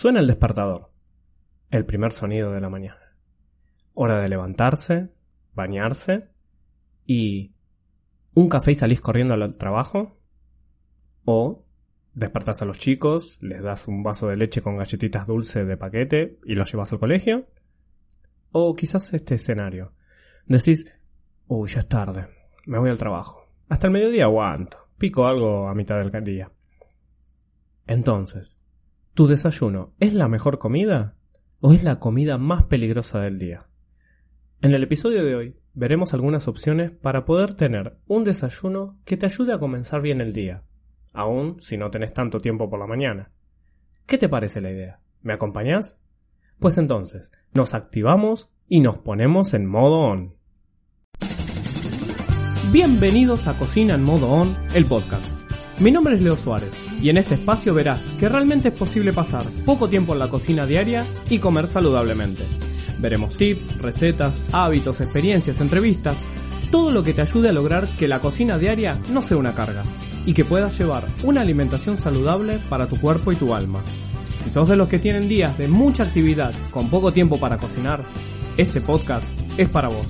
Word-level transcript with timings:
Suena 0.00 0.20
el 0.20 0.28
despertador. 0.28 0.90
El 1.72 1.84
primer 1.84 2.12
sonido 2.12 2.52
de 2.52 2.60
la 2.60 2.70
mañana. 2.70 3.16
Hora 3.94 4.22
de 4.22 4.28
levantarse, 4.28 5.12
bañarse 5.54 6.28
y... 7.04 7.52
¿Un 8.32 8.48
café 8.48 8.70
y 8.70 8.74
salís 8.76 9.00
corriendo 9.00 9.34
al 9.34 9.56
trabajo? 9.56 10.16
¿O 11.24 11.64
despertás 12.14 12.62
a 12.62 12.64
los 12.64 12.78
chicos, 12.78 13.38
les 13.40 13.60
das 13.60 13.88
un 13.88 14.04
vaso 14.04 14.28
de 14.28 14.36
leche 14.36 14.62
con 14.62 14.76
galletitas 14.76 15.26
dulces 15.26 15.66
de 15.66 15.76
paquete 15.76 16.38
y 16.44 16.54
los 16.54 16.70
llevas 16.70 16.92
al 16.92 17.00
colegio. 17.00 17.48
O 18.52 18.76
quizás 18.76 19.12
este 19.14 19.34
escenario. 19.34 19.94
Decís, 20.46 20.86
uy, 21.48 21.68
ya 21.70 21.80
es 21.80 21.88
tarde, 21.88 22.28
me 22.66 22.78
voy 22.78 22.90
al 22.90 22.98
trabajo. 22.98 23.50
Hasta 23.68 23.88
el 23.88 23.94
mediodía 23.94 24.26
aguanto, 24.26 24.78
pico 24.96 25.26
algo 25.26 25.66
a 25.66 25.74
mitad 25.74 25.96
del 25.96 26.24
día. 26.24 26.52
Entonces, 27.88 28.57
¿tu 29.18 29.26
desayuno 29.26 29.94
es 29.98 30.14
la 30.14 30.28
mejor 30.28 30.60
comida 30.60 31.16
o 31.58 31.72
es 31.72 31.82
la 31.82 31.98
comida 31.98 32.38
más 32.38 32.66
peligrosa 32.66 33.18
del 33.18 33.40
día? 33.40 33.66
En 34.62 34.70
el 34.70 34.84
episodio 34.84 35.24
de 35.24 35.34
hoy 35.34 35.56
veremos 35.74 36.14
algunas 36.14 36.46
opciones 36.46 36.92
para 36.92 37.24
poder 37.24 37.54
tener 37.54 37.98
un 38.06 38.22
desayuno 38.22 38.96
que 39.04 39.16
te 39.16 39.26
ayude 39.26 39.52
a 39.52 39.58
comenzar 39.58 40.02
bien 40.02 40.20
el 40.20 40.32
día 40.32 40.62
aún 41.12 41.60
si 41.60 41.76
no 41.76 41.90
tenés 41.90 42.14
tanto 42.14 42.40
tiempo 42.40 42.70
por 42.70 42.78
la 42.78 42.86
mañana. 42.86 43.32
¿Qué 44.06 44.18
te 44.18 44.28
parece 44.28 44.60
la 44.60 44.70
idea? 44.70 45.00
¿Me 45.22 45.32
acompañás? 45.32 45.98
Pues 46.60 46.78
entonces, 46.78 47.32
nos 47.54 47.74
activamos 47.74 48.50
y 48.68 48.78
nos 48.78 48.98
ponemos 48.98 49.52
en 49.52 49.66
modo 49.66 49.98
on. 49.98 50.36
Bienvenidos 52.70 53.48
a 53.48 53.58
Cocina 53.58 53.96
en 53.96 54.04
modo 54.04 54.30
on, 54.30 54.56
el 54.76 54.84
podcast. 54.84 55.37
Mi 55.80 55.92
nombre 55.92 56.16
es 56.16 56.22
Leo 56.22 56.36
Suárez 56.36 56.72
y 57.00 57.08
en 57.08 57.18
este 57.18 57.36
espacio 57.36 57.72
verás 57.72 58.00
que 58.18 58.28
realmente 58.28 58.70
es 58.70 58.74
posible 58.74 59.12
pasar 59.12 59.44
poco 59.64 59.88
tiempo 59.88 60.12
en 60.12 60.18
la 60.18 60.26
cocina 60.26 60.66
diaria 60.66 61.04
y 61.30 61.38
comer 61.38 61.68
saludablemente. 61.68 62.42
Veremos 62.98 63.36
tips, 63.36 63.78
recetas, 63.78 64.42
hábitos, 64.50 65.00
experiencias, 65.00 65.60
entrevistas, 65.60 66.18
todo 66.72 66.90
lo 66.90 67.04
que 67.04 67.14
te 67.14 67.22
ayude 67.22 67.50
a 67.50 67.52
lograr 67.52 67.86
que 67.96 68.08
la 68.08 68.18
cocina 68.18 68.58
diaria 68.58 68.98
no 69.12 69.22
sea 69.22 69.36
una 69.36 69.54
carga 69.54 69.84
y 70.26 70.34
que 70.34 70.44
puedas 70.44 70.76
llevar 70.76 71.06
una 71.22 71.42
alimentación 71.42 71.96
saludable 71.96 72.58
para 72.68 72.88
tu 72.88 73.00
cuerpo 73.00 73.30
y 73.30 73.36
tu 73.36 73.54
alma. 73.54 73.80
Si 74.36 74.50
sos 74.50 74.68
de 74.68 74.74
los 74.74 74.88
que 74.88 74.98
tienen 74.98 75.28
días 75.28 75.58
de 75.58 75.68
mucha 75.68 76.02
actividad 76.02 76.54
con 76.72 76.90
poco 76.90 77.12
tiempo 77.12 77.38
para 77.38 77.56
cocinar, 77.56 78.02
este 78.56 78.80
podcast 78.80 79.24
es 79.56 79.68
para 79.68 79.86
vos. 79.86 80.08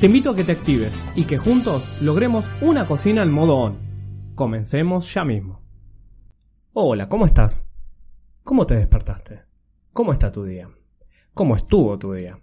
Te 0.00 0.06
invito 0.06 0.30
a 0.30 0.36
que 0.36 0.42
te 0.42 0.52
actives 0.52 0.92
y 1.14 1.22
que 1.22 1.38
juntos 1.38 2.02
logremos 2.02 2.44
una 2.60 2.86
cocina 2.86 3.22
en 3.22 3.30
modo 3.30 3.54
on. 3.54 3.85
Comencemos 4.36 5.14
ya 5.14 5.24
mismo. 5.24 5.62
Hola, 6.74 7.08
¿cómo 7.08 7.24
estás? 7.24 7.66
¿Cómo 8.44 8.66
te 8.66 8.74
despertaste? 8.74 9.44
¿Cómo 9.94 10.12
está 10.12 10.30
tu 10.30 10.44
día? 10.44 10.68
¿Cómo 11.32 11.56
estuvo 11.56 11.98
tu 11.98 12.12
día? 12.12 12.38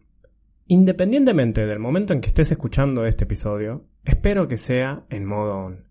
Independientemente 0.66 1.67
del 1.67 1.77
momento 1.77 2.14
en 2.14 2.21
que 2.21 2.30
estés 2.30 2.52
escuchando 2.52 3.05
este 3.05 3.25
episodio, 3.25 3.86
espero 4.03 4.47
que 4.47 4.58
sea 4.58 5.05
en 5.11 5.23
modo 5.25 5.55
on. 5.55 5.86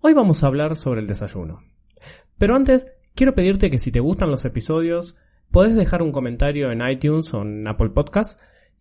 Hoy 0.00 0.14
vamos 0.14 0.42
a 0.42 0.48
hablar 0.48 0.74
sobre 0.74 1.00
el 1.00 1.06
desayuno. 1.06 1.62
Pero 2.36 2.56
antes, 2.56 2.92
quiero 3.14 3.36
pedirte 3.36 3.70
que 3.70 3.78
si 3.78 3.92
te 3.92 4.00
gustan 4.00 4.32
los 4.32 4.44
episodios, 4.44 5.16
podés 5.52 5.76
dejar 5.76 6.02
un 6.02 6.10
comentario 6.10 6.72
en 6.72 6.82
iTunes 6.84 7.32
o 7.34 7.42
en 7.42 7.68
Apple 7.68 7.90
Podcast 7.90 8.40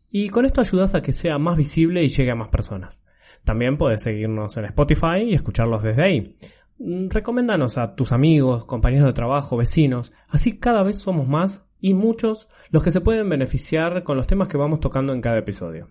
y 0.09 0.29
con 0.29 0.45
esto 0.45 0.61
ayudas 0.61 0.95
a 0.95 1.03
que 1.03 1.11
sea 1.11 1.37
más 1.37 1.57
visible 1.57 2.03
y 2.03 2.07
llegue 2.07 2.31
a 2.31 2.35
más 2.35 2.49
personas. 2.49 3.03
También 3.43 3.77
puedes 3.77 4.03
seguirnos 4.03 4.55
en 4.57 4.65
Spotify 4.65 5.23
y 5.25 5.33
escucharlos 5.33 5.83
desde 5.83 6.03
ahí. 6.03 6.35
Mm, 6.79 7.09
recoméndanos 7.09 7.77
a 7.77 7.95
tus 7.95 8.11
amigos, 8.11 8.65
compañeros 8.65 9.07
de 9.07 9.13
trabajo, 9.13 9.57
vecinos, 9.57 10.13
así 10.29 10.59
cada 10.59 10.83
vez 10.83 10.99
somos 10.99 11.27
más 11.27 11.69
y 11.79 11.93
muchos 11.93 12.47
los 12.71 12.83
que 12.83 12.91
se 12.91 13.01
pueden 13.01 13.29
beneficiar 13.29 14.03
con 14.03 14.17
los 14.17 14.27
temas 14.27 14.47
que 14.47 14.57
vamos 14.57 14.79
tocando 14.79 15.13
en 15.13 15.21
cada 15.21 15.37
episodio. 15.37 15.89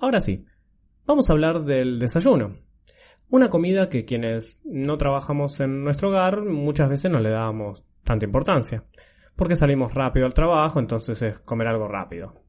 Ahora 0.00 0.20
sí, 0.20 0.46
vamos 1.06 1.28
a 1.28 1.32
hablar 1.32 1.64
del 1.64 1.98
desayuno. 1.98 2.56
Una 3.30 3.50
comida 3.50 3.88
que 3.88 4.04
quienes 4.04 4.62
no 4.64 4.96
trabajamos 4.96 5.60
en 5.60 5.84
nuestro 5.84 6.08
hogar 6.08 6.42
muchas 6.44 6.88
veces 6.88 7.10
no 7.10 7.18
le 7.18 7.30
damos 7.30 7.84
tanta 8.02 8.24
importancia, 8.24 8.84
porque 9.36 9.56
salimos 9.56 9.92
rápido 9.92 10.24
al 10.24 10.34
trabajo, 10.34 10.80
entonces 10.80 11.20
es 11.20 11.38
comer 11.40 11.68
algo 11.68 11.88
rápido. 11.88 12.42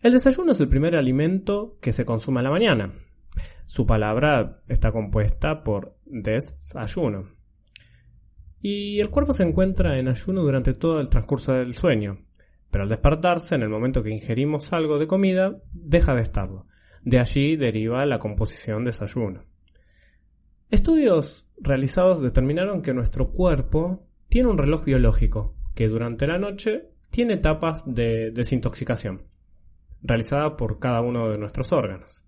El 0.00 0.12
desayuno 0.12 0.52
es 0.52 0.60
el 0.60 0.68
primer 0.68 0.94
alimento 0.94 1.76
que 1.80 1.92
se 1.92 2.04
consume 2.04 2.40
a 2.40 2.44
la 2.44 2.50
mañana. 2.50 2.92
Su 3.66 3.84
palabra 3.84 4.62
está 4.68 4.92
compuesta 4.92 5.62
por 5.62 5.96
desayuno. 6.04 7.30
Y 8.60 9.00
el 9.00 9.10
cuerpo 9.10 9.32
se 9.32 9.42
encuentra 9.42 9.98
en 9.98 10.08
ayuno 10.08 10.42
durante 10.42 10.72
todo 10.72 11.00
el 11.00 11.10
transcurso 11.10 11.52
del 11.52 11.74
sueño, 11.74 12.24
pero 12.70 12.84
al 12.84 12.88
despertarse, 12.88 13.54
en 13.54 13.62
el 13.62 13.68
momento 13.68 14.02
que 14.02 14.10
ingerimos 14.10 14.72
algo 14.72 14.98
de 14.98 15.06
comida, 15.06 15.62
deja 15.72 16.14
de 16.14 16.22
estarlo. 16.22 16.66
De 17.02 17.18
allí 17.18 17.56
deriva 17.56 18.06
la 18.06 18.18
composición 18.18 18.84
desayuno. 18.84 19.44
Estudios 20.70 21.48
realizados 21.60 22.20
determinaron 22.20 22.82
que 22.82 22.94
nuestro 22.94 23.30
cuerpo 23.30 24.08
tiene 24.28 24.48
un 24.48 24.58
reloj 24.58 24.84
biológico 24.84 25.54
que 25.74 25.88
durante 25.88 26.26
la 26.26 26.38
noche 26.38 26.90
tiene 27.10 27.34
etapas 27.34 27.84
de 27.86 28.30
desintoxicación, 28.32 29.22
realizada 30.02 30.56
por 30.56 30.78
cada 30.78 31.02
uno 31.02 31.30
de 31.30 31.38
nuestros 31.38 31.72
órganos. 31.72 32.25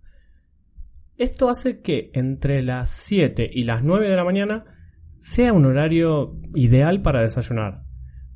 Esto 1.19 1.51
hace 1.51 1.81
que 1.81 2.11
entre 2.15 2.63
las 2.63 2.91
7 2.91 3.51
y 3.53 3.65
las 3.65 3.83
9 3.83 4.09
de 4.09 4.17
la 4.17 4.25
mañana 4.25 4.65
sea 5.21 5.53
un 5.53 5.67
horario 5.67 6.41
ideal 6.55 7.03
para 7.03 7.23
desayunar, 7.23 7.83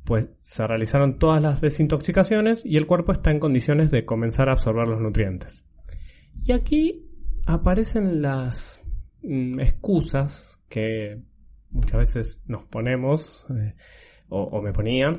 pues 0.03 0.27
se 0.41 0.67
realizaron 0.67 1.17
todas 1.17 1.41
las 1.41 1.61
desintoxicaciones 1.61 2.65
y 2.65 2.77
el 2.77 2.85
cuerpo 2.85 3.13
está 3.13 3.31
en 3.31 3.39
condiciones 3.39 3.89
de 3.89 4.05
comenzar 4.05 4.49
a 4.49 4.51
absorber 4.51 4.87
los 4.87 5.01
nutrientes. 5.01 5.65
Y 6.45 6.51
aquí 6.51 7.09
aparecen 7.45 8.21
las 8.21 8.83
Mm, 9.23 9.61
excusas 9.61 10.59
que 10.67 11.23
muchas 11.69 11.97
veces 11.97 12.43
nos 12.45 12.65
ponemos 12.65 13.45
eh, 13.51 13.73
o, 14.27 14.61
me 14.61 14.73
ponía 14.73 15.13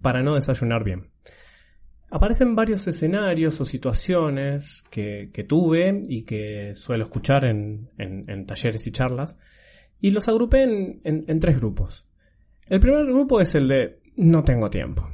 para 0.00 0.22
no 0.22 0.34
desayunar 0.34 0.82
bien. 0.82 1.11
Aparecen 2.14 2.54
varios 2.54 2.86
escenarios 2.86 3.58
o 3.58 3.64
situaciones 3.64 4.84
que, 4.90 5.46
tuve 5.48 6.02
y 6.06 6.24
que 6.24 6.74
suelo 6.74 7.04
escuchar 7.04 7.46
en, 7.46 7.88
talleres 8.46 8.86
y 8.86 8.92
charlas 8.92 9.38
y 9.98 10.10
los 10.10 10.28
agrupé 10.28 10.62
en, 10.62 10.98
en 11.04 11.40
tres 11.40 11.56
grupos. 11.56 12.06
El 12.68 12.80
primer 12.80 13.06
grupo 13.06 13.40
es 13.40 13.54
el 13.54 13.66
de 13.66 14.00
no 14.16 14.44
tengo 14.44 14.68
tiempo. 14.68 15.08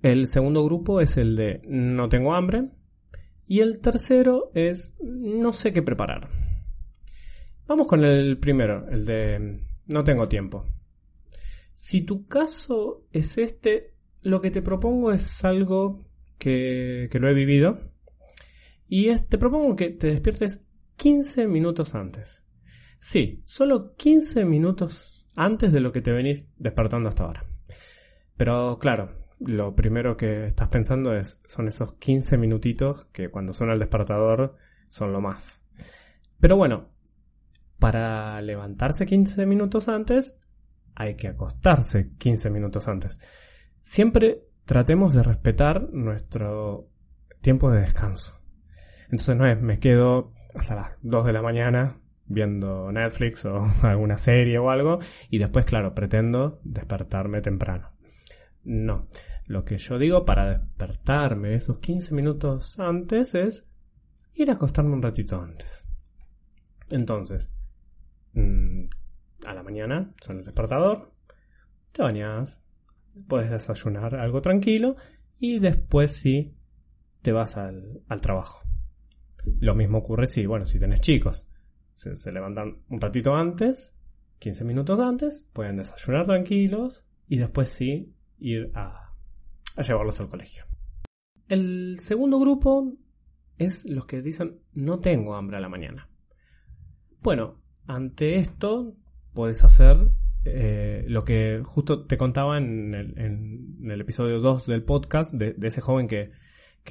El 0.00 0.26
segundo 0.26 0.64
grupo 0.64 1.02
es 1.02 1.18
el 1.18 1.36
de 1.36 1.60
no 1.68 2.08
tengo 2.08 2.34
hambre. 2.34 2.70
Y 3.46 3.60
el 3.60 3.80
tercero 3.82 4.52
es 4.54 4.96
no 5.02 5.52
sé 5.52 5.70
qué 5.70 5.82
preparar. 5.82 6.30
Vamos 7.66 7.86
con 7.86 8.04
el 8.04 8.38
primero, 8.38 8.88
el 8.88 9.04
de 9.04 9.60
no 9.86 10.02
tengo 10.02 10.28
tiempo. 10.28 10.66
Si 11.72 12.02
tu 12.02 12.26
caso 12.26 13.04
es 13.12 13.36
este, 13.36 13.94
lo 14.22 14.40
que 14.40 14.50
te 14.50 14.62
propongo 14.62 15.12
es 15.12 15.44
algo 15.44 15.98
que, 16.38 17.08
lo 17.12 17.28
he 17.28 17.34
vivido. 17.34 17.80
Y 18.88 19.14
te 19.14 19.38
propongo 19.38 19.76
que 19.76 19.90
te 19.90 20.08
despiertes 20.08 20.66
15 20.96 21.46
minutos 21.46 21.94
antes. 21.94 22.44
Sí, 22.98 23.42
solo 23.46 23.94
15 23.94 24.44
minutos 24.44 25.26
antes 25.36 25.72
de 25.72 25.80
lo 25.80 25.92
que 25.92 26.02
te 26.02 26.12
venís 26.12 26.48
despertando 26.58 27.08
hasta 27.08 27.24
ahora. 27.24 27.44
Pero 28.36 28.76
claro, 28.78 29.26
lo 29.38 29.74
primero 29.74 30.16
que 30.16 30.46
estás 30.46 30.68
pensando 30.68 31.14
es, 31.14 31.38
son 31.46 31.68
esos 31.68 31.94
15 31.94 32.36
minutitos 32.36 33.06
que 33.06 33.30
cuando 33.30 33.52
suena 33.52 33.74
el 33.74 33.78
despertador 33.78 34.56
son 34.88 35.12
lo 35.12 35.20
más. 35.20 35.62
Pero 36.40 36.56
bueno, 36.56 36.88
para 37.78 38.40
levantarse 38.42 39.06
15 39.06 39.46
minutos 39.46 39.88
antes, 39.88 40.36
hay 40.94 41.14
que 41.14 41.28
acostarse 41.28 42.12
15 42.18 42.50
minutos 42.50 42.88
antes. 42.88 43.18
Siempre 43.82 44.44
tratemos 44.64 45.14
de 45.14 45.22
respetar 45.22 45.88
nuestro 45.92 46.88
tiempo 47.40 47.70
de 47.70 47.80
descanso. 47.80 48.40
Entonces 49.04 49.36
no 49.36 49.46
es 49.46 49.60
me 49.60 49.78
quedo 49.78 50.32
hasta 50.54 50.74
las 50.74 50.98
2 51.02 51.26
de 51.26 51.32
la 51.32 51.42
mañana 51.42 52.00
viendo 52.26 52.92
Netflix 52.92 53.44
o 53.44 53.64
alguna 53.82 54.18
serie 54.18 54.58
o 54.58 54.70
algo 54.70 54.98
y 55.30 55.38
después, 55.38 55.64
claro, 55.64 55.94
pretendo 55.94 56.60
despertarme 56.62 57.40
temprano. 57.40 57.90
No. 58.64 59.08
Lo 59.46 59.64
que 59.64 59.78
yo 59.78 59.98
digo 59.98 60.24
para 60.24 60.50
despertarme 60.50 61.54
esos 61.54 61.78
15 61.78 62.14
minutos 62.14 62.78
antes 62.78 63.34
es 63.34 63.68
ir 64.34 64.50
a 64.50 64.54
acostarme 64.54 64.92
un 64.92 65.02
ratito 65.02 65.40
antes. 65.40 65.88
Entonces, 66.88 67.50
Mm, 68.32 68.84
a 69.46 69.54
la 69.54 69.62
mañana, 69.62 70.12
son 70.22 70.38
el 70.38 70.44
despertador, 70.44 71.12
te 71.92 72.02
bañas, 72.02 72.62
puedes 73.28 73.50
desayunar 73.50 74.14
algo 74.14 74.40
tranquilo 74.40 74.96
y 75.38 75.58
después 75.58 76.12
sí 76.12 76.54
te 77.22 77.32
vas 77.32 77.56
al, 77.56 78.02
trabajo. 78.20 78.60
Lo 79.60 79.74
mismo 79.74 79.98
ocurre 79.98 80.26
si, 80.26 80.46
bueno, 80.46 80.66
si 80.66 80.78
tenés 80.78 81.00
chicos, 81.00 81.46
se, 81.94 82.32
levantan 82.32 82.82
un 82.88 83.00
ratito 83.00 83.34
antes, 83.34 83.94
15 84.38 84.64
minutos 84.64 85.00
antes, 85.00 85.44
pueden 85.52 85.76
desayunar 85.76 86.26
tranquilos 86.26 87.04
y 87.26 87.38
después 87.38 87.68
sí 87.70 88.14
ir 88.38 88.70
a 88.74 89.14
llevarlos 89.76 90.20
al 90.20 90.28
colegio. 90.28 90.64
El 91.48 91.98
segundo 91.98 92.38
grupo 92.38 92.96
es 93.58 93.84
los 93.88 94.06
que 94.06 94.22
dicen 94.22 94.62
no 94.72 95.00
tengo 95.00 95.34
hambre 95.34 95.56
a 95.56 95.60
la 95.60 95.68
mañana. 95.68 96.08
Bueno, 97.22 97.60
ante 97.86 98.38
esto 98.38 98.96
puedes 99.34 99.62
hacer 99.64 100.12
eh, 100.44 101.04
lo 101.06 101.24
que 101.24 101.60
justo 101.64 102.06
te 102.06 102.16
contaba 102.16 102.56
en 102.56 102.94
el, 102.94 104.00
episodio 104.00 104.40
2 104.40 104.66
del 104.66 104.84
podcast 104.84 105.34
de, 105.34 105.54
ese 105.62 105.80
joven 105.80 106.06
que, 106.06 106.30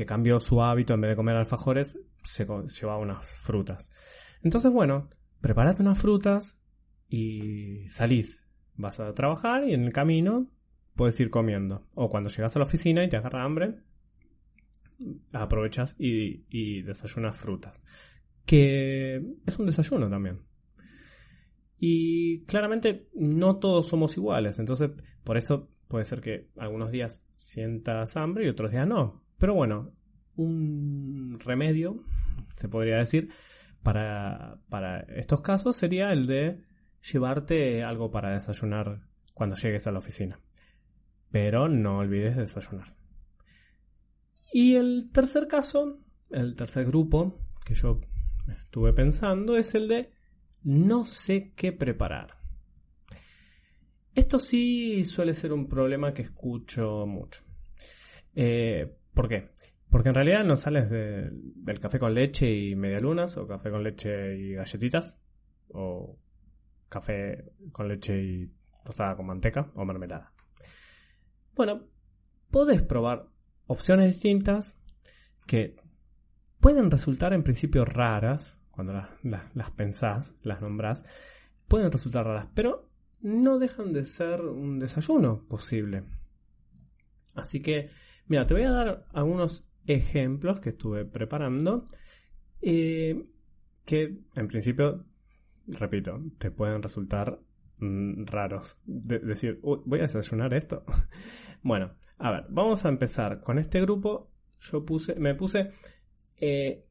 cambió 0.06 0.40
su 0.40 0.62
hábito 0.62 0.94
en 0.94 1.02
vez 1.02 1.10
de 1.10 1.16
comer 1.16 1.36
alfajores, 1.36 1.98
se 2.24 2.46
llevaba 2.46 3.00
unas 3.00 3.34
frutas. 3.36 3.92
Entonces, 4.44 4.72
bueno, 4.72 5.10
prepárate 5.42 5.82
unas 5.82 6.00
frutas 6.00 6.58
y 7.10 7.90
salís. 7.90 8.44
Vas 8.76 9.00
a 9.00 9.14
trabajar 9.14 9.68
y 9.68 9.74
en 9.74 9.84
el 9.84 9.92
camino 9.92 10.48
puedes 10.96 11.20
ir 11.20 11.30
comiendo. 11.30 11.88
O 11.96 12.08
cuando 12.08 12.30
llegas 12.30 12.56
a 12.56 12.60
la 12.60 12.66
oficina 12.66 13.04
y 13.04 13.10
te 13.10 13.18
agarra 13.18 13.44
hambre, 13.44 13.80
aprovechas 15.34 15.96
y, 15.98 16.46
y 16.50 16.84
desayunas 16.84 17.38
frutas. 17.38 17.82
Que 18.46 19.22
es 19.46 19.60
un 19.60 19.66
desayuno 19.66 20.10
también. 20.10 20.49
Y 21.80 22.44
claramente 22.44 23.08
no 23.14 23.58
todos 23.58 23.88
somos 23.88 24.18
iguales, 24.18 24.60
entonces 24.60 24.92
por 25.24 25.38
eso 25.38 25.70
puede 25.88 26.04
ser 26.04 26.20
que 26.20 26.50
algunos 26.58 26.92
días 26.92 27.26
sientas 27.36 28.18
hambre 28.18 28.46
y 28.46 28.50
otros 28.50 28.72
días 28.72 28.86
no. 28.86 29.24
Pero 29.38 29.54
bueno, 29.54 29.94
un 30.36 31.38
remedio, 31.40 32.04
se 32.56 32.68
podría 32.68 32.98
decir, 32.98 33.30
para, 33.82 34.60
para 34.70 35.00
estos 35.00 35.40
casos 35.42 35.78
sería 35.78 36.12
el 36.12 36.28
de 36.28 36.64
llevarte 37.02 37.84
algo 37.84 38.12
para 38.12 38.34
desayunar 38.34 39.08
cuando 39.34 39.56
llegues 39.56 39.88
a 39.88 39.92
la 39.92 40.00
oficina. 40.00 40.40
Pero 41.32 41.70
no 41.70 42.00
olvides 42.00 42.36
desayunar. 42.36 42.96
Y 44.52 44.76
el 44.76 45.12
tercer 45.14 45.48
caso, 45.48 46.00
el 46.32 46.56
tercer 46.56 46.86
grupo 46.86 47.40
que 47.66 47.76
yo 47.76 48.02
estuve 48.48 48.94
pensando 48.94 49.56
es 49.56 49.76
el 49.76 49.88
de 49.88 50.12
no 50.64 51.06
sé 51.06 51.54
qué 51.56 51.72
preparar. 51.72 52.38
Esto 54.14 54.40
sí 54.40 55.04
suele 55.04 55.34
ser 55.34 55.54
un 55.54 55.68
problema 55.68 56.14
que 56.14 56.24
escucho 56.24 57.06
mucho. 57.06 57.44
Eh, 58.36 58.98
¿Por 59.14 59.30
qué? 59.30 59.52
Porque 59.90 60.10
en 60.10 60.16
realidad 60.16 60.44
no 60.44 60.56
sales 60.56 60.90
del 60.90 61.80
café 61.80 62.00
con 62.00 62.14
leche 62.14 62.52
y 62.52 62.76
medialunas, 62.76 63.38
o 63.38 63.48
café 63.48 63.72
con 63.72 63.84
leche 63.84 64.38
y 64.38 64.54
galletitas, 64.54 65.18
o 65.70 66.18
café 66.90 67.54
con 67.72 67.88
leche 67.88 68.22
y 68.22 68.52
tostada 68.84 69.16
con 69.16 69.26
manteca 69.26 69.72
o 69.76 69.86
mermelada. 69.86 70.34
Bueno, 71.56 71.88
podés 72.52 72.82
probar 72.82 73.30
opciones 73.68 74.14
distintas 74.14 74.76
que 75.48 75.76
pueden 76.60 76.92
resultar 76.92 77.34
en 77.34 77.44
principio 77.44 77.86
raras, 77.86 78.58
cuando 78.80 78.94
las, 79.24 79.72
pensás, 79.72 80.34
las 80.42 80.62
nombrás, 80.62 81.04
pueden 81.68 81.92
resultar 81.92 82.26
raras, 82.26 82.48
pero 82.56 82.90
no 83.20 83.60
dejan 83.60 83.92
de 83.92 84.06
ser 84.06 84.40
un 84.40 84.80
desayuno 84.80 85.46
posible. 85.50 86.06
Así 87.36 87.62
que, 87.62 87.90
mira, 88.28 88.46
te 88.46 88.54
voy 88.54 88.64
a 88.64 88.72
dar 88.72 89.06
algunos 89.12 89.70
ejemplos 89.86 90.62
que 90.62 90.70
estuve 90.70 91.04
preparando 91.04 91.90
eh, 92.62 93.22
que 93.84 94.18
en 94.38 94.48
principio, 94.48 95.06
repito, 95.68 96.22
te 96.38 96.52
pueden 96.52 96.82
resultar 96.82 97.38
mm, 97.80 98.28
raros. 98.28 98.78
De 98.86 99.20
decir, 99.20 99.60
voy 99.62 100.00
a 100.00 100.04
desayunar 100.04 100.54
esto. 100.54 100.86
bueno, 101.64 101.98
a 102.18 102.32
ver, 102.32 102.46
vamos 102.48 102.86
a 102.86 102.88
empezar 102.88 103.42
con 103.42 103.60
este 103.60 103.82
grupo. 103.82 104.32
Yo 104.62 104.86
puse, 104.86 105.16
me 105.16 105.36
puse 105.36 105.70
eh, 106.38 106.86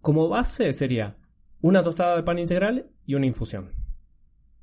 como 0.00 0.28
base 0.28 0.72
sería 0.72 1.16
una 1.60 1.82
tostada 1.82 2.16
de 2.16 2.22
pan 2.22 2.38
integral 2.38 2.90
y 3.04 3.14
una 3.14 3.26
infusión. 3.26 3.72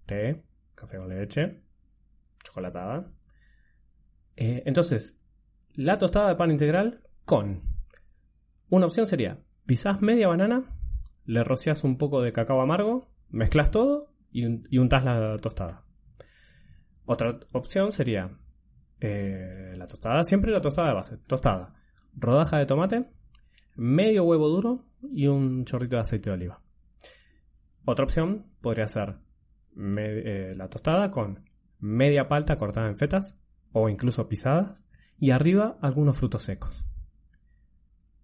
Té, 0.06 0.44
café 0.76 0.98
con 0.98 1.10
leche, 1.10 1.62
chocolatada. 2.44 3.12
Eh, 4.36 4.64
entonces, 4.66 5.18
la 5.76 5.98
tostada 5.98 6.30
de 6.30 6.36
pan 6.36 6.52
integral 6.52 7.02
con 7.26 7.62
una 8.70 8.86
opción 8.86 9.06
sería 9.06 9.40
pisás 9.66 10.02
media 10.02 10.28
banana, 10.28 10.78
le 11.26 11.44
rocias 11.44 11.84
un 11.84 11.98
poco 11.98 12.22
de 12.22 12.32
cacao 12.32 12.62
amargo, 12.62 13.10
mezclas 13.30 13.72
todo 13.72 14.14
y, 14.32 14.78
untas 14.78 15.04
la 15.04 15.38
tostada. 15.38 15.84
Otra 17.06 17.40
opción 17.54 17.92
sería 17.92 18.38
eh, 19.00 19.74
la 19.78 19.88
tostada, 19.88 20.24
siempre 20.24 20.52
la 20.52 20.60
tostada 20.60 20.90
de 20.90 20.96
base. 20.96 21.18
Tostada, 21.28 21.76
rodaja 22.16 22.58
de 22.58 22.66
tomate, 22.66 23.10
medio 23.76 24.24
huevo 24.24 24.50
duro 24.50 24.86
y 25.02 25.28
un 25.28 25.66
chorrito 25.66 25.96
de 25.96 26.02
aceite 26.02 26.30
de 26.30 26.36
oliva. 26.36 26.62
Otra 27.90 28.04
opción 28.04 28.46
podría 28.60 28.86
ser 28.86 29.16
eh, 29.78 30.54
la 30.58 30.68
tostada 30.68 31.10
con 31.10 31.46
media 31.80 32.28
palta 32.28 32.58
cortada 32.58 32.90
en 32.90 32.98
fetas 32.98 33.38
o 33.72 33.88
incluso 33.88 34.28
pisadas 34.28 34.84
y 35.18 35.32
arriba 35.32 35.78
algunos 35.82 36.18
frutos 36.18 36.44
secos. 36.44 36.86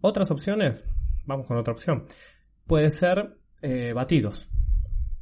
Otras 0.01 0.29
opciones, 0.31 0.83
vamos 1.25 1.47
con 1.47 1.55
otra 1.55 1.71
opción, 1.71 2.03
puede 2.67 2.89
ser 2.89 3.37
eh, 3.61 3.93
batidos, 3.93 4.49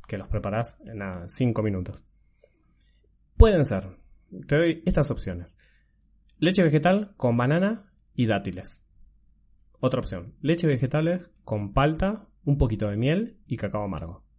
que 0.07 0.17
los 0.17 0.27
preparas 0.27 0.79
en 0.87 1.29
5 1.29 1.61
minutos. 1.61 2.03
Pueden 3.37 3.63
ser, 3.63 3.95
te 4.47 4.55
doy 4.55 4.83
estas 4.87 5.11
opciones. 5.11 5.55
Leche 6.39 6.63
vegetal 6.63 7.13
con 7.15 7.37
banana 7.37 7.93
y 8.15 8.25
dátiles. 8.25 8.81
Otra 9.79 9.99
opción, 9.99 10.33
leche 10.41 10.65
vegetales 10.65 11.29
con 11.43 11.73
palta, 11.73 12.27
un 12.43 12.57
poquito 12.57 12.89
de 12.89 12.97
miel 12.97 13.37
y 13.45 13.57
cacao 13.57 13.83
amargo. 13.83 14.30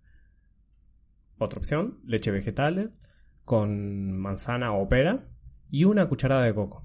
Otra 1.43 1.59
opción, 1.59 1.99
leche 2.05 2.31
vegetal 2.31 2.95
con 3.45 4.17
manzana 4.17 4.75
o 4.75 4.89
pera 4.89 5.29
y 5.69 5.83
una 5.83 6.09
cucharada 6.09 6.45
de 6.45 6.55
coco. 6.55 6.85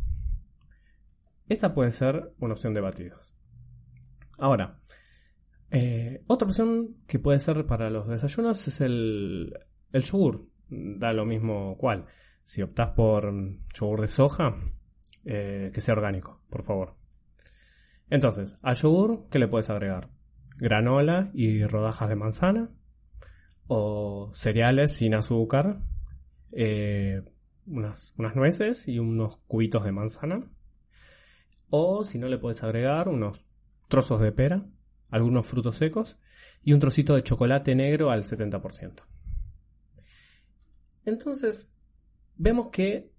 Esa 1.48 1.76
puede 1.76 1.92
ser 1.92 2.34
una 2.40 2.54
opción 2.56 2.74
de 2.74 2.82
batidos. 2.82 3.36
Ahora, 4.40 4.80
eh, 5.70 6.24
otra 6.28 6.48
opción 6.48 6.98
que 7.08 7.20
puede 7.20 7.38
ser 7.38 7.68
para 7.68 7.92
los 7.92 8.08
desayunos 8.08 8.68
es 8.68 8.82
el, 8.82 9.54
yogur. 9.94 10.50
Da 10.70 11.14
lo 11.14 11.26
mismo 11.26 11.78
cual. 11.78 12.06
Si 12.42 12.64
optas 12.64 12.90
por 12.96 13.32
yogur 13.76 14.02
de 14.02 14.08
soja, 14.08 14.56
eh, 15.24 15.70
que 15.72 15.82
sea 15.82 15.94
orgánico, 15.94 16.42
por 16.50 16.64
favor. 16.64 16.96
Entonces, 18.10 18.56
al 18.64 18.76
yogur, 18.76 19.28
¿qué 19.30 19.38
le 19.38 19.48
puedes 19.48 19.70
agregar? 19.70 20.10
Granola 20.58 21.30
y 21.36 21.64
rodajas 21.64 22.10
de 22.10 22.16
manzana, 22.16 22.72
o 23.68 24.32
cereales 24.34 24.96
sin 24.96 25.14
azúcar, 25.14 25.82
eh, 26.54 27.22
unas, 27.66 28.14
unas, 28.18 28.36
nueces 28.36 28.88
y 28.88 29.00
unos 29.00 29.38
cubitos 29.48 29.84
de 29.84 29.92
manzana. 29.92 30.50
O 31.70 32.04
si 32.04 32.18
no 32.18 32.28
le 32.28 32.38
puedes 32.38 32.64
agregar 32.64 33.10
unos 33.10 33.44
trozos 33.90 34.22
de 34.22 34.32
pera, 34.32 34.66
algunos 35.10 35.48
frutos 35.48 35.76
secos 35.76 36.18
y 36.64 36.74
un 36.74 36.80
trocito 36.80 37.16
de 37.16 37.24
chocolate 37.24 37.76
negro 37.76 38.10
al 38.10 38.24
70%. 38.24 39.04
Entonces, 41.06 41.74
vemos 42.36 42.68
que 42.68 43.12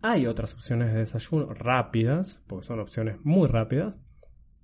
hay 0.00 0.26
otras 0.26 0.54
opciones 0.54 0.92
de 0.92 1.00
desayuno 1.00 1.54
rápidas, 1.54 2.40
porque 2.46 2.66
son 2.66 2.80
opciones 2.80 3.16
muy 3.24 3.48
rápidas, 3.48 3.98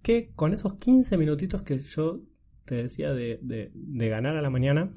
que 0.02 0.32
con 0.34 0.52
esos 0.52 0.74
15 0.74 1.16
minutitos 1.16 1.62
que 1.62 1.78
yo 1.78 2.20
te 2.64 2.76
decía 2.76 3.12
de, 3.12 3.38
de 3.42 4.08
ganar 4.08 4.36
a 4.36 4.42
la 4.42 4.50
mañana, 4.50 4.92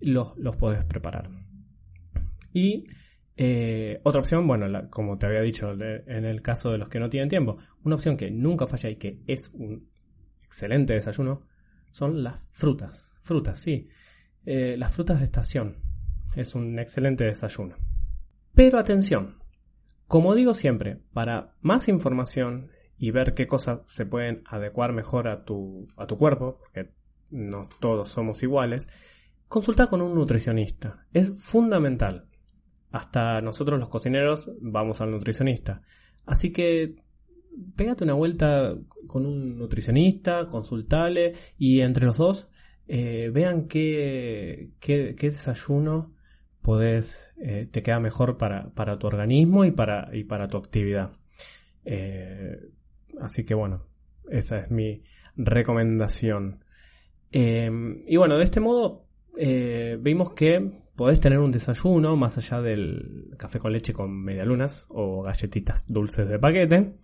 los, 0.00 0.36
los 0.38 0.56
podés 0.56 0.84
preparar. 0.84 1.28
Y 2.52 2.86
eh, 3.36 4.00
otra 4.02 4.20
opción, 4.20 4.46
bueno, 4.46 4.66
como 4.90 5.16
te 5.16 5.26
había 5.26 5.42
dicho 5.42 5.72
en 5.72 6.24
el 6.24 6.42
caso 6.42 6.70
de 6.70 6.78
los 6.78 6.88
que 6.88 6.98
no 6.98 7.08
tienen 7.08 7.28
tiempo, 7.28 7.56
una 7.84 7.94
opción 7.94 8.16
que 8.16 8.30
nunca 8.30 8.66
falla 8.66 8.90
y 8.90 8.96
que 8.96 9.20
es 9.26 9.50
un 9.54 9.88
excelente 10.42 10.94
desayuno 10.94 11.42
son 11.92 12.22
las 12.22 12.48
frutas. 12.52 13.16
Frutas, 13.22 13.60
sí. 13.60 13.88
Eh, 14.44 14.76
las 14.76 14.92
frutas 14.92 15.20
de 15.20 15.26
estación. 15.26 15.76
Es 16.34 16.54
un 16.54 16.78
excelente 16.78 17.24
desayuno. 17.24 17.76
Pero 18.54 18.78
atención, 18.78 19.38
como 20.08 20.34
digo 20.34 20.54
siempre, 20.54 21.00
para 21.12 21.54
más 21.60 21.88
información 21.88 22.70
y 22.98 23.12
ver 23.12 23.34
qué 23.34 23.46
cosas 23.46 23.80
se 23.86 24.06
pueden 24.06 24.42
adecuar 24.46 24.92
mejor 24.92 25.28
a 25.28 25.44
tu, 25.44 25.86
a 25.96 26.06
tu 26.06 26.18
cuerpo, 26.18 26.58
porque 26.58 26.90
no 27.30 27.68
todos 27.80 28.08
somos 28.08 28.42
iguales, 28.42 28.88
Consulta 29.48 29.86
con 29.86 30.02
un 30.02 30.14
nutricionista. 30.14 31.06
Es 31.12 31.38
fundamental. 31.40 32.28
Hasta 32.90 33.40
nosotros 33.40 33.80
los 33.80 33.88
cocineros 33.88 34.50
vamos 34.60 35.00
al 35.00 35.10
nutricionista. 35.10 35.80
Así 36.26 36.52
que 36.52 36.96
pégate 37.74 38.04
una 38.04 38.14
vuelta 38.14 38.76
con 39.06 39.24
un 39.24 39.58
nutricionista, 39.58 40.48
consultale 40.48 41.32
y 41.56 41.80
entre 41.80 42.04
los 42.04 42.18
dos 42.18 42.50
eh, 42.86 43.30
vean 43.32 43.68
qué, 43.68 44.72
qué, 44.80 45.14
desayuno 45.18 46.14
podés, 46.60 47.30
eh, 47.38 47.68
te 47.70 47.82
queda 47.82 48.00
mejor 48.00 48.36
para, 48.36 48.98
tu 48.98 49.06
organismo 49.06 49.64
y 49.64 49.70
para, 49.70 50.10
y 50.14 50.24
para 50.24 50.48
tu 50.48 50.58
actividad. 50.58 51.12
Eh, 51.84 52.58
así 53.20 53.44
que 53.44 53.54
bueno, 53.54 53.86
esa 54.30 54.58
es 54.58 54.70
mi 54.70 55.02
recomendación. 55.36 56.64
Y 57.30 58.16
bueno, 58.16 58.38
de 58.38 58.44
este 58.44 58.60
modo 58.60 59.07
eh, 59.38 59.96
vimos 60.00 60.32
que 60.32 60.82
podés 60.96 61.20
tener 61.20 61.38
un 61.38 61.52
desayuno 61.52 62.16
más 62.16 62.38
allá 62.38 62.60
del 62.60 63.30
café 63.38 63.60
con 63.60 63.72
leche 63.72 63.92
con 63.92 64.10
medialunas 64.10 64.86
o 64.90 65.22
galletitas 65.22 65.86
dulces 65.86 66.28
de 66.28 66.38
paquete. 66.38 66.96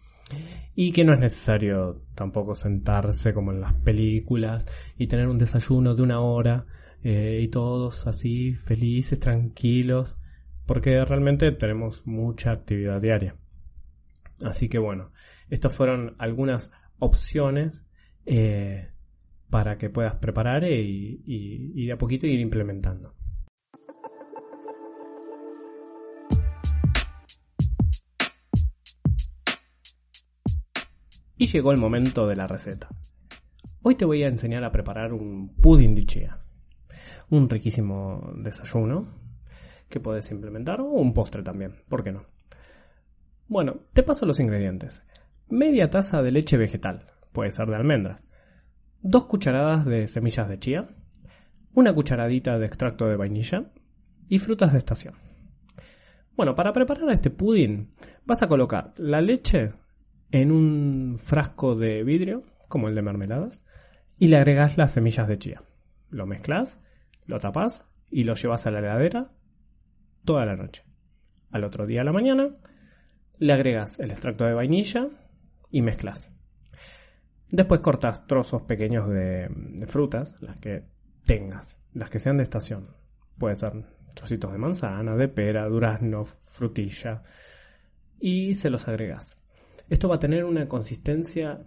Y 0.74 0.90
que 0.90 1.04
no 1.04 1.14
es 1.14 1.20
necesario 1.20 2.02
tampoco 2.14 2.54
sentarse 2.54 3.32
como 3.32 3.52
en 3.52 3.60
las 3.60 3.74
películas 3.74 4.66
y 4.98 5.06
tener 5.06 5.28
un 5.28 5.38
desayuno 5.38 5.94
de 5.94 6.02
una 6.02 6.20
hora 6.20 6.66
eh, 7.04 7.38
y 7.40 7.48
todos 7.48 8.06
así 8.08 8.54
felices, 8.54 9.20
tranquilos, 9.20 10.18
porque 10.66 11.04
realmente 11.04 11.52
tenemos 11.52 12.04
mucha 12.06 12.50
actividad 12.50 13.00
diaria. 13.00 13.36
Así 14.42 14.68
que 14.68 14.78
bueno, 14.78 15.12
estas 15.50 15.74
fueron 15.74 16.16
algunas 16.18 16.72
opciones 16.98 17.86
eh, 18.26 18.88
para 19.50 19.78
que 19.78 19.90
puedas 19.90 20.14
preparar 20.16 20.64
y, 20.64 21.22
y 21.24 21.86
de 21.86 21.92
a 21.92 21.98
poquito 21.98 22.26
ir 22.26 22.40
implementando. 22.40 23.14
Y 31.36 31.46
llegó 31.46 31.72
el 31.72 31.78
momento 31.78 32.26
de 32.26 32.36
la 32.36 32.46
receta. 32.46 32.88
Hoy 33.82 33.96
te 33.96 34.06
voy 34.06 34.22
a 34.22 34.28
enseñar 34.28 34.64
a 34.64 34.72
preparar 34.72 35.12
un 35.12 35.54
pudding 35.56 35.94
de 35.94 36.06
chía. 36.06 36.38
Un 37.28 37.50
riquísimo 37.50 38.32
desayuno 38.36 39.04
que 39.88 40.00
puedes 40.00 40.30
implementar 40.30 40.80
o 40.80 40.86
un 40.86 41.12
postre 41.12 41.42
también, 41.42 41.82
¿por 41.88 42.02
qué 42.02 42.12
no? 42.12 42.22
Bueno, 43.46 43.80
te 43.92 44.02
paso 44.02 44.26
los 44.26 44.40
ingredientes. 44.40 45.02
Media 45.48 45.90
taza 45.90 46.22
de 46.22 46.32
leche 46.32 46.56
vegetal, 46.56 47.12
puede 47.32 47.52
ser 47.52 47.68
de 47.68 47.76
almendras. 47.76 48.26
Dos 49.06 49.26
cucharadas 49.26 49.84
de 49.84 50.08
semillas 50.08 50.48
de 50.48 50.58
chía. 50.58 50.88
Una 51.74 51.92
cucharadita 51.92 52.58
de 52.58 52.64
extracto 52.64 53.06
de 53.06 53.18
vainilla. 53.18 53.70
Y 54.30 54.38
frutas 54.38 54.72
de 54.72 54.78
estación. 54.78 55.12
Bueno, 56.34 56.54
para 56.54 56.72
preparar 56.72 57.10
este 57.10 57.28
pudding 57.28 57.90
vas 58.24 58.42
a 58.42 58.48
colocar 58.48 58.94
la 58.96 59.20
leche 59.20 59.72
en 60.30 60.50
un 60.50 61.18
frasco 61.18 61.76
de 61.76 62.02
vidrio, 62.02 62.44
como 62.66 62.88
el 62.88 62.94
de 62.94 63.02
mermeladas, 63.02 63.66
y 64.18 64.28
le 64.28 64.38
agregas 64.38 64.78
las 64.78 64.92
semillas 64.92 65.28
de 65.28 65.38
chía. 65.38 65.62
Lo 66.08 66.24
mezclas, 66.24 66.80
lo 67.26 67.38
tapas 67.40 67.84
y 68.10 68.24
lo 68.24 68.34
llevas 68.34 68.66
a 68.66 68.70
la 68.70 68.78
heladera 68.78 69.32
toda 70.24 70.46
la 70.46 70.56
noche. 70.56 70.82
Al 71.50 71.64
otro 71.64 71.86
día 71.86 72.00
a 72.00 72.04
la 72.04 72.12
mañana 72.14 72.56
le 73.36 73.52
agregas 73.52 74.00
el 74.00 74.12
extracto 74.12 74.46
de 74.46 74.54
vainilla 74.54 75.08
y 75.70 75.82
mezclas. 75.82 76.33
Después 77.54 77.80
cortas 77.82 78.26
trozos 78.26 78.62
pequeños 78.62 79.08
de, 79.08 79.48
frutas, 79.86 80.34
las 80.42 80.58
que 80.58 80.82
tengas, 81.24 81.78
las 81.92 82.10
que 82.10 82.18
sean 82.18 82.38
de 82.38 82.42
estación. 82.42 82.88
Puede 83.38 83.54
ser 83.54 83.74
trocitos 84.12 84.50
de 84.50 84.58
manzana, 84.58 85.14
de 85.14 85.28
pera, 85.28 85.68
durazno, 85.68 86.24
frutilla. 86.24 87.22
Y 88.18 88.54
se 88.54 88.70
los 88.70 88.88
agregas. 88.88 89.38
Esto 89.88 90.08
va 90.08 90.16
a 90.16 90.18
tener 90.18 90.44
una 90.44 90.66
consistencia 90.66 91.64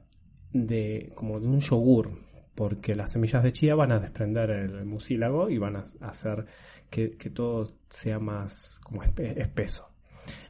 de 0.51 1.10
como 1.15 1.39
de 1.39 1.48
un 1.48 1.62
yogur, 1.62 2.20
porque 2.53 2.94
las 2.94 3.13
semillas 3.13 3.41
de 3.44 3.53
chía 3.53 3.74
van 3.74 3.94
a 3.94 4.00
desprender 4.00 4.50
el 4.50 4.84
mucílago 4.84 5.50
y 5.50 5.58
van 5.58 5.77
a 5.77 5.86
hacer 6.01 6.48
que, 6.89 7.08
todo 7.34 7.77
sea 7.88 8.20
más 8.20 8.77
como 8.84 9.03
espeso. 9.03 9.89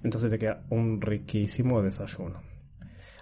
Entonces 0.01 0.31
te 0.31 0.39
queda 0.39 0.65
un 0.71 0.99
riquísimo 0.99 1.83
desayuno. 1.83 2.41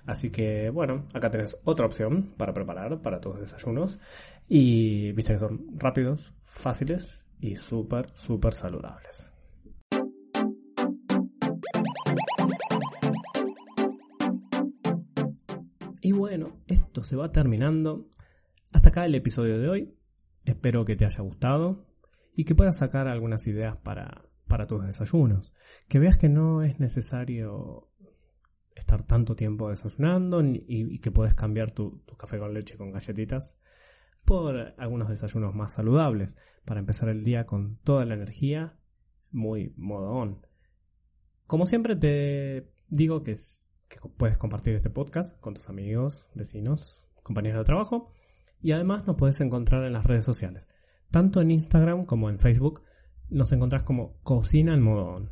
Así 0.05 0.29
que 0.29 0.69
bueno, 0.69 1.07
acá 1.13 1.31
tenés 1.31 1.57
otra 1.63 1.85
opción 1.85 2.33
para 2.37 2.53
preparar 2.53 3.01
para 3.01 3.19
tus 3.19 3.39
desayunos. 3.39 3.99
Y 4.47 5.11
viste 5.13 5.33
que 5.33 5.39
son 5.39 5.65
rápidos, 5.77 6.33
fáciles 6.43 7.25
y 7.39 7.55
súper, 7.55 8.09
súper 8.13 8.53
saludables. 8.53 9.33
Y 16.01 16.11
bueno, 16.11 16.61
esto 16.67 17.01
se 17.01 17.15
va 17.15 17.31
terminando. 17.31 18.07
Hasta 18.71 18.89
acá 18.89 19.05
el 19.05 19.15
episodio 19.15 19.57
de 19.57 19.69
hoy. 19.69 19.97
Espero 20.43 20.85
que 20.85 20.95
te 20.95 21.05
haya 21.05 21.23
gustado 21.23 21.87
y 22.31 22.45
que 22.45 22.53
puedas 22.53 22.77
sacar 22.77 23.07
algunas 23.07 23.47
ideas 23.47 23.79
para, 23.79 24.23
para 24.47 24.67
tus 24.67 24.85
desayunos. 24.85 25.51
Que 25.87 25.97
veas 25.97 26.19
que 26.19 26.29
no 26.29 26.61
es 26.61 26.79
necesario 26.79 27.89
estar 28.75 29.03
tanto 29.03 29.35
tiempo 29.35 29.69
desayunando 29.69 30.41
y, 30.43 30.99
que 30.99 31.11
puedes 31.11 31.33
cambiar 31.33 31.71
tu, 31.71 32.03
café 32.17 32.37
con 32.37 32.53
leche 32.53 32.77
con 32.77 32.91
galletitas 32.91 33.57
por 34.25 34.73
algunos 34.77 35.09
desayunos 35.09 35.55
más 35.55 35.73
saludables 35.73 36.35
para 36.65 36.79
empezar 36.79 37.09
el 37.09 37.23
día 37.23 37.45
con 37.45 37.77
toda 37.83 38.05
la 38.05 38.15
energía 38.15 38.77
muy 39.31 39.73
modo 39.77 40.11
on. 40.11 40.45
Como 41.47 41.65
siempre 41.65 41.95
te 41.95 42.73
digo 42.89 43.21
que 43.21 43.35
que 43.87 43.97
puedes 44.17 44.37
compartir 44.37 44.75
este 44.75 44.89
podcast 44.89 45.39
con 45.39 45.53
tus 45.53 45.69
amigos, 45.69 46.27
vecinos, 46.35 47.09
compañeros 47.23 47.59
de 47.59 47.65
trabajo 47.65 48.09
y 48.61 48.71
además 48.71 49.05
nos 49.05 49.15
puedes 49.15 49.39
encontrar 49.41 49.83
en 49.85 49.93
las 49.93 50.05
redes 50.05 50.25
sociales. 50.25 50.67
Tanto 51.11 51.41
en 51.41 51.51
Instagram 51.51 52.05
como 52.05 52.29
en 52.29 52.39
Facebook 52.39 52.81
nos 53.29 53.51
encontrás 53.51 53.83
como 53.83 54.17
Cocina 54.23 54.73
en 54.73 54.81
modo 54.81 55.09
on. 55.09 55.31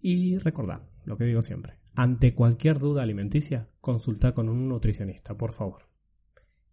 Y 0.00 0.38
recordad 0.38 0.82
lo 1.04 1.16
que 1.16 1.24
digo 1.24 1.42
siempre, 1.42 1.78
ante 1.94 2.34
cualquier 2.34 2.78
duda 2.78 3.02
alimenticia, 3.02 3.68
consulta 3.80 4.32
con 4.32 4.48
un 4.48 4.68
nutricionista, 4.68 5.36
por 5.36 5.52
favor. 5.52 5.82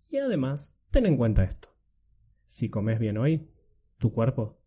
Y 0.10 0.17
además, 0.17 0.75
ten 0.91 1.05
en 1.05 1.17
cuenta 1.17 1.43
esto. 1.43 1.70
Si 2.46 2.70
comes 2.70 3.00
bien 3.00 3.17
hoy, 3.17 3.50
tu 4.01 4.12
cuerpo 4.12 4.58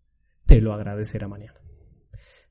te 0.46 0.60
lo 0.60 0.72
agradecerá 0.72 1.26
mañana. 1.28 1.58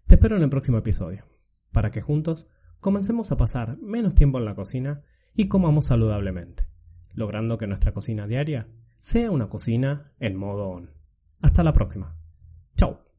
Te 0.06 0.16
espero 0.16 0.36
en 0.36 0.44
el 0.44 0.50
próximo 0.50 0.78
episodio, 0.78 1.24
para 1.72 1.90
que 1.90 2.02
juntos 2.02 2.48
comencemos 2.80 3.32
a 3.32 3.38
pasar 3.38 3.78
menos 3.78 4.14
tiempo 4.14 4.38
en 4.38 4.46
la 4.46 4.54
cocina 4.54 5.02
y 5.34 5.48
comamos 5.48 5.86
saludablemente, 5.86 6.68
logrando 7.14 7.58
que 7.58 7.68
nuestra 7.68 7.94
cocina 7.94 8.28
diaria 8.28 8.68
sea 8.98 9.32
una 9.32 9.48
cocina 9.48 10.12
en 10.20 10.36
modo 10.36 10.70
on. 10.70 10.92
Hasta 11.42 11.64
la 11.64 11.74
próxima. 11.74 12.18
Ciao 12.76 13.13